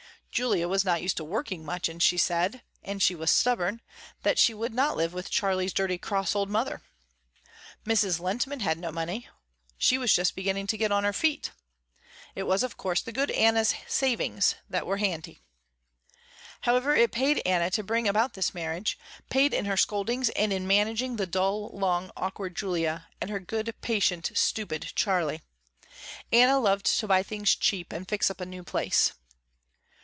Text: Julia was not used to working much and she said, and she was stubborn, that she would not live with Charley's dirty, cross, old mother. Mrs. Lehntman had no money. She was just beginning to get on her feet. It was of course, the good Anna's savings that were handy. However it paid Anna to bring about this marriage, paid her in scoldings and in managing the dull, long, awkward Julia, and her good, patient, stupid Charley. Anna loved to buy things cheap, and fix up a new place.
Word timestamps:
Julia 0.33 0.69
was 0.69 0.85
not 0.85 1.01
used 1.01 1.17
to 1.17 1.25
working 1.25 1.65
much 1.65 1.89
and 1.89 2.01
she 2.01 2.17
said, 2.17 2.61
and 2.83 3.03
she 3.03 3.15
was 3.15 3.29
stubborn, 3.29 3.81
that 4.23 4.39
she 4.39 4.53
would 4.53 4.73
not 4.73 4.95
live 4.95 5.11
with 5.13 5.29
Charley's 5.29 5.73
dirty, 5.73 5.97
cross, 5.97 6.33
old 6.37 6.49
mother. 6.49 6.81
Mrs. 7.83 8.17
Lehntman 8.21 8.61
had 8.61 8.77
no 8.79 8.93
money. 8.93 9.27
She 9.77 9.97
was 9.97 10.13
just 10.13 10.33
beginning 10.33 10.67
to 10.67 10.77
get 10.77 10.89
on 10.91 11.03
her 11.03 11.11
feet. 11.11 11.51
It 12.33 12.43
was 12.43 12.63
of 12.63 12.77
course, 12.77 13.01
the 13.01 13.11
good 13.11 13.29
Anna's 13.31 13.75
savings 13.89 14.55
that 14.69 14.87
were 14.87 14.97
handy. 14.97 15.41
However 16.61 16.95
it 16.95 17.11
paid 17.11 17.41
Anna 17.45 17.69
to 17.71 17.83
bring 17.83 18.07
about 18.07 18.33
this 18.33 18.53
marriage, 18.53 18.97
paid 19.29 19.51
her 19.51 19.59
in 19.73 19.77
scoldings 19.77 20.29
and 20.29 20.53
in 20.53 20.65
managing 20.65 21.17
the 21.17 21.27
dull, 21.27 21.71
long, 21.77 22.09
awkward 22.15 22.55
Julia, 22.55 23.09
and 23.19 23.29
her 23.29 23.41
good, 23.41 23.75
patient, 23.81 24.31
stupid 24.33 24.93
Charley. 24.95 25.41
Anna 26.31 26.57
loved 26.57 26.85
to 26.85 27.05
buy 27.07 27.21
things 27.21 27.53
cheap, 27.53 27.91
and 27.91 28.07
fix 28.07 28.31
up 28.31 28.39
a 28.39 28.45
new 28.45 28.63
place. 28.63 29.11